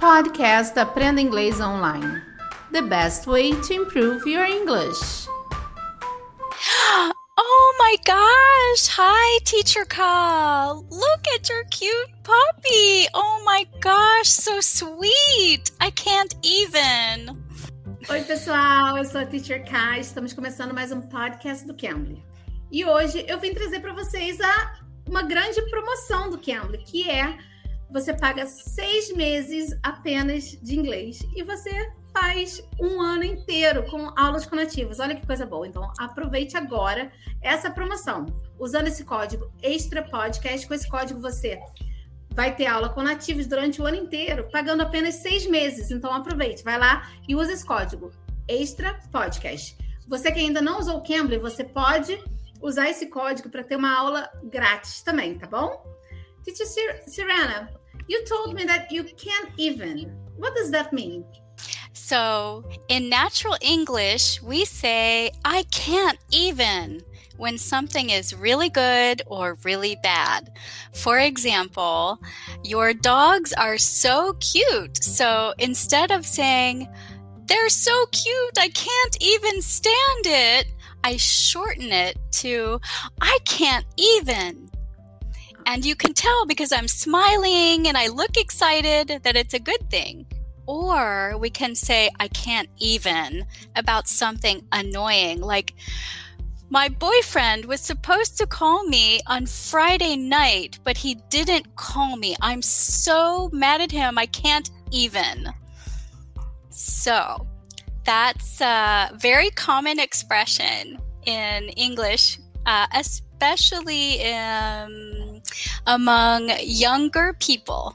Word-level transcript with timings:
Podcast 0.00 0.78
Aprenda 0.78 1.20
Inglês 1.20 1.60
Online. 1.60 2.22
The 2.72 2.80
best 2.80 3.26
way 3.26 3.52
to 3.52 3.74
improve 3.74 4.26
your 4.26 4.46
English. 4.46 5.28
Oh 7.42 7.74
my 7.78 7.96
gosh! 8.04 8.88
Hi, 8.96 9.38
Teacher 9.44 9.84
Ka! 9.84 10.72
Look 10.90 11.28
at 11.34 11.48
your 11.48 11.64
cute 11.70 12.10
puppy! 12.22 13.08
Oh 13.14 13.42
my 13.44 13.66
gosh, 13.80 14.28
so 14.28 14.60
sweet! 14.60 15.70
I 15.80 15.90
can't 15.90 16.34
even. 16.42 17.36
Oi, 18.10 18.22
pessoal, 18.22 18.96
eu 18.98 19.04
sou 19.04 19.20
a 19.20 19.26
Teacher 19.26 19.64
Ka. 19.64 19.98
Estamos 19.98 20.32
começando 20.32 20.72
mais 20.72 20.92
um 20.92 21.00
podcast 21.00 21.66
do 21.66 21.74
Cambly. 21.74 22.22
E 22.70 22.84
hoje 22.84 23.24
eu 23.28 23.38
vim 23.38 23.52
trazer 23.54 23.80
para 23.80 23.92
vocês 23.92 24.40
a, 24.40 24.80
uma 25.06 25.22
grande 25.22 25.60
promoção 25.70 26.30
do 26.30 26.38
Cambly, 26.38 26.78
que 26.84 27.08
é 27.08 27.38
você 27.90 28.14
paga 28.14 28.46
seis 28.46 29.12
meses 29.14 29.76
apenas 29.82 30.58
de 30.62 30.78
inglês 30.78 31.18
e 31.34 31.42
você 31.42 31.92
faz 32.12 32.62
um 32.80 33.00
ano 33.00 33.24
inteiro 33.24 33.84
com 33.84 34.12
aulas 34.16 34.46
com 34.46 34.56
nativos. 34.56 35.00
Olha 35.00 35.14
que 35.14 35.26
coisa 35.26 35.46
boa. 35.46 35.66
Então, 35.66 35.92
aproveite 35.98 36.56
agora 36.56 37.10
essa 37.40 37.70
promoção. 37.70 38.26
Usando 38.58 38.88
esse 38.88 39.04
código 39.04 39.50
Extra 39.62 40.02
Podcast, 40.02 40.66
com 40.66 40.74
esse 40.74 40.88
código 40.88 41.20
você 41.20 41.60
vai 42.32 42.54
ter 42.54 42.66
aula 42.66 42.88
com 42.88 43.02
nativos 43.02 43.46
durante 43.46 43.82
o 43.82 43.86
ano 43.86 43.96
inteiro, 43.96 44.48
pagando 44.50 44.82
apenas 44.82 45.16
seis 45.16 45.46
meses. 45.46 45.90
Então, 45.90 46.12
aproveite, 46.12 46.62
vai 46.62 46.78
lá 46.78 47.10
e 47.28 47.34
use 47.34 47.52
esse 47.52 47.64
código 47.64 48.12
Extra 48.48 48.98
Podcast. 49.10 49.76
Você 50.08 50.30
que 50.30 50.40
ainda 50.40 50.60
não 50.60 50.78
usou 50.78 50.98
o 50.98 51.02
Cambly, 51.02 51.38
você 51.38 51.64
pode 51.64 52.22
usar 52.60 52.90
esse 52.90 53.06
código 53.06 53.48
para 53.48 53.64
ter 53.64 53.76
uma 53.76 53.96
aula 53.96 54.28
grátis 54.44 55.02
também, 55.02 55.38
tá 55.38 55.46
bom? 55.46 55.84
Teacher 56.44 57.02
Sirena, 57.06 57.70
you 58.10 58.24
told 58.24 58.54
me 58.54 58.64
that 58.64 58.90
you 58.90 59.04
can't 59.04 59.50
even. 59.56 60.12
What 60.36 60.54
does 60.56 60.72
that 60.72 60.92
mean? 60.92 61.24
So, 61.92 62.68
in 62.88 63.08
natural 63.08 63.56
English, 63.60 64.42
we 64.42 64.64
say, 64.64 65.30
I 65.44 65.62
can't 65.70 66.18
even 66.32 67.02
when 67.36 67.56
something 67.56 68.10
is 68.10 68.34
really 68.34 68.68
good 68.68 69.22
or 69.26 69.56
really 69.64 69.96
bad. 70.02 70.50
For 70.92 71.20
example, 71.20 72.18
your 72.64 72.92
dogs 72.92 73.52
are 73.52 73.78
so 73.78 74.34
cute. 74.40 75.02
So, 75.02 75.54
instead 75.58 76.10
of 76.10 76.26
saying, 76.26 76.88
they're 77.46 77.68
so 77.68 78.06
cute, 78.06 78.58
I 78.58 78.70
can't 78.70 79.16
even 79.20 79.62
stand 79.62 80.24
it, 80.26 80.66
I 81.04 81.16
shorten 81.16 81.92
it 81.92 82.18
to, 82.42 82.80
I 83.20 83.38
can't 83.44 83.86
even. 83.96 84.69
And 85.70 85.86
you 85.86 85.94
can 85.94 86.14
tell 86.14 86.46
because 86.46 86.72
I'm 86.72 86.88
smiling 86.88 87.86
and 87.86 87.96
I 87.96 88.08
look 88.08 88.36
excited 88.36 89.20
that 89.22 89.36
it's 89.36 89.54
a 89.54 89.60
good 89.60 89.88
thing. 89.88 90.26
Or 90.66 91.38
we 91.38 91.48
can 91.48 91.76
say, 91.76 92.10
I 92.18 92.26
can't 92.26 92.68
even 92.78 93.46
about 93.76 94.08
something 94.08 94.66
annoying. 94.72 95.40
Like, 95.40 95.74
my 96.70 96.88
boyfriend 96.88 97.66
was 97.66 97.80
supposed 97.80 98.36
to 98.38 98.48
call 98.48 98.82
me 98.82 99.20
on 99.28 99.46
Friday 99.46 100.16
night, 100.16 100.80
but 100.82 100.96
he 100.96 101.14
didn't 101.28 101.76
call 101.76 102.16
me. 102.16 102.34
I'm 102.40 102.62
so 102.62 103.48
mad 103.52 103.80
at 103.80 103.92
him. 103.92 104.18
I 104.18 104.26
can't 104.26 104.72
even. 104.90 105.52
So, 106.70 107.46
that's 108.04 108.60
a 108.60 109.12
very 109.18 109.50
common 109.50 110.00
expression 110.00 110.98
in 111.26 111.68
English, 111.76 112.40
uh, 112.66 112.88
especially 112.92 114.20
among 115.86 116.48
younger 116.62 117.34
people. 117.34 117.94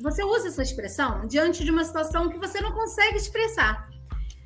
Você 0.00 0.22
usa 0.22 0.48
essa 0.48 0.62
expressão 0.62 1.26
diante 1.26 1.64
de 1.64 1.70
uma 1.70 1.84
situação 1.84 2.28
que 2.28 2.38
você 2.38 2.60
não 2.60 2.72
consegue 2.72 3.16
expressar. 3.16 3.88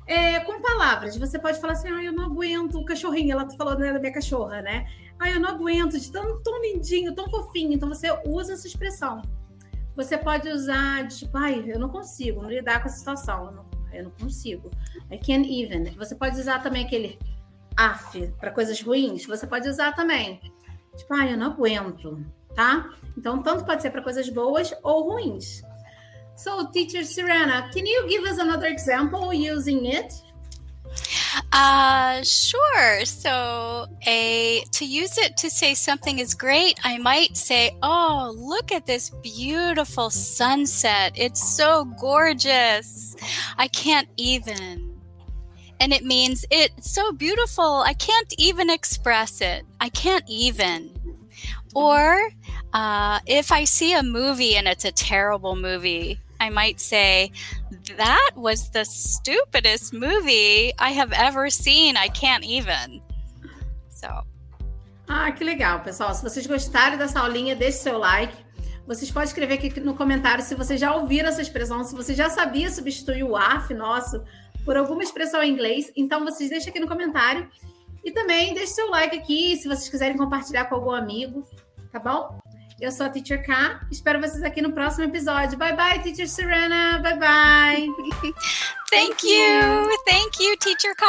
É, 0.07 0.39
com 0.41 0.61
palavras, 0.61 1.15
você 1.17 1.37
pode 1.37 1.59
falar 1.59 1.73
assim: 1.73 1.89
ah, 1.89 2.03
eu 2.03 2.11
não 2.11 2.25
aguento 2.25 2.75
o 2.79 2.85
cachorrinho. 2.85 3.31
Ela 3.33 3.49
falou 3.51 3.77
né, 3.77 3.93
da 3.93 3.99
minha 3.99 4.13
cachorra, 4.13 4.61
né? 4.61 4.87
Ah, 5.19 5.29
eu 5.29 5.39
não 5.39 5.49
aguento, 5.49 5.99
de 5.99 6.11
tão, 6.11 6.41
tão 6.41 6.61
lindinho, 6.61 7.13
tão 7.13 7.29
fofinho. 7.29 7.73
Então 7.73 7.87
você 7.87 8.07
usa 8.25 8.53
essa 8.53 8.67
expressão. 8.67 9.21
Você 9.95 10.17
pode 10.17 10.49
usar 10.49 11.07
tipo, 11.07 11.37
ai, 11.37 11.63
eu 11.67 11.79
não 11.79 11.89
consigo 11.89 12.41
não 12.41 12.49
lidar 12.49 12.81
com 12.81 12.87
essa 12.87 12.97
situação. 12.97 13.45
Eu 13.45 13.51
não, 13.51 13.65
eu 13.93 14.03
não 14.05 14.11
consigo. 14.11 14.71
I 15.11 15.17
can't 15.17 15.47
even. 15.47 15.91
Você 15.95 16.15
pode 16.15 16.39
usar 16.39 16.59
também 16.63 16.85
aquele 16.85 17.19
af 17.77 18.27
para 18.39 18.51
coisas 18.51 18.81
ruins. 18.81 19.25
Você 19.25 19.45
pode 19.45 19.69
usar 19.69 19.93
também. 19.93 20.41
Tipo, 20.95 21.13
ai, 21.13 21.33
eu 21.33 21.37
não 21.37 21.47
aguento 21.47 22.25
tá? 22.55 22.89
Então, 23.17 23.41
tanto 23.41 23.65
pode 23.65 23.81
ser 23.81 23.91
para 23.91 24.01
coisas 24.01 24.29
boas 24.29 24.73
ou 24.83 25.11
ruins. 25.11 25.61
So, 26.35 26.67
teacher 26.71 27.05
Serena, 27.05 27.69
can 27.71 27.85
you 27.85 28.07
give 28.07 28.23
us 28.27 28.39
another 28.39 28.67
example 28.67 29.33
using 29.33 29.87
it? 29.87 30.13
Uh, 31.53 32.23
sure. 32.23 33.05
So, 33.05 33.87
a 34.05 34.63
to 34.71 34.85
use 34.85 35.17
it 35.17 35.37
to 35.37 35.49
say 35.49 35.75
something 35.75 36.19
is 36.19 36.33
great, 36.33 36.79
I 36.83 36.97
might 36.97 37.37
say, 37.37 37.71
"Oh, 37.81 38.33
look 38.35 38.71
at 38.71 38.85
this 38.85 39.11
beautiful 39.21 40.09
sunset. 40.09 41.13
It's 41.15 41.55
so 41.55 41.85
gorgeous. 41.99 43.15
I 43.57 43.67
can't 43.67 44.09
even." 44.17 44.90
And 45.81 45.91
it 45.91 46.05
means 46.05 46.45
it's 46.51 46.91
so 46.91 47.11
beautiful. 47.11 47.81
I 47.81 47.93
can't 47.93 48.33
even 48.37 48.69
express 48.69 49.41
it. 49.41 49.65
I 49.81 49.89
can't 49.89 50.23
even. 50.29 50.91
Or 51.73 52.29
uh, 52.71 53.19
if 53.25 53.51
I 53.51 53.63
see 53.63 53.93
a 53.93 54.03
movie 54.03 54.55
and 54.55 54.67
it's 54.67 54.85
a 54.85 54.91
terrible 54.91 55.55
movie, 55.55 56.19
I 56.39 56.51
might 56.51 56.79
say, 56.79 57.31
That 57.97 58.31
was 58.35 58.69
the 58.69 58.85
stupidest 58.85 59.91
movie 59.93 60.71
I 60.77 60.91
have 60.91 61.11
ever 61.13 61.49
seen. 61.49 61.97
I 61.97 62.09
can't 62.09 62.43
even. 62.43 63.01
So. 63.89 64.07
Ah, 65.09 65.31
que 65.31 65.43
legal, 65.43 65.79
pessoal. 65.81 66.13
Se 66.13 66.23
vocês 66.23 66.47
gostarem 66.47 66.97
dessa 66.97 67.19
aulinha, 67.19 67.55
deixe 67.55 67.79
seu 67.79 67.97
like. 67.97 68.33
Vocês 68.87 69.11
podem 69.11 69.27
escrever 69.27 69.55
aqui 69.55 69.79
no 69.79 69.95
comentário 69.95 70.43
se 70.43 70.55
vocês 70.55 70.79
já 70.79 70.93
ouviram 70.93 71.29
essa 71.29 71.41
expressão, 71.41 71.83
se 71.83 71.95
você 71.95 72.13
já 72.13 72.29
sabia 72.29 72.69
substituir 72.69 73.23
o 73.23 73.35
AF 73.35 73.73
nosso 73.73 74.23
por 74.65 74.77
alguma 74.77 75.03
expressão 75.03 75.41
em 75.41 75.51
inglês. 75.51 75.91
Então, 75.95 76.23
vocês 76.23 76.49
deixem 76.49 76.69
aqui 76.69 76.79
no 76.79 76.87
comentário. 76.87 77.49
E 78.03 78.11
também 78.11 78.53
deixe 78.53 78.73
seu 78.73 78.89
like 78.89 79.15
aqui, 79.15 79.55
se 79.57 79.67
vocês 79.67 79.87
quiserem 79.87 80.17
compartilhar 80.17 80.65
com 80.65 80.75
algum 80.75 80.91
amigo, 80.91 81.45
tá 81.91 81.99
bom? 81.99 82.39
Eu 82.79 82.91
sou 82.91 83.05
a 83.05 83.09
Teacher 83.09 83.45
K. 83.45 83.79
Espero 83.91 84.19
vocês 84.19 84.41
aqui 84.41 84.59
no 84.59 84.71
próximo 84.71 85.03
episódio. 85.03 85.55
Bye 85.55 85.75
bye, 85.75 85.99
Teacher 85.99 86.27
Serena. 86.27 86.97
Bye 86.97 87.19
bye. 87.19 87.87
Thank 88.89 89.23
you. 89.23 89.87
Thank 90.03 90.43
you, 90.43 90.57
Teacher 90.57 90.95
K. 90.95 91.05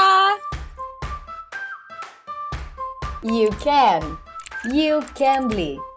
You 3.23 3.49
can. 3.59 4.19
You 4.71 5.01
can 5.15 5.49
be. 5.49 5.92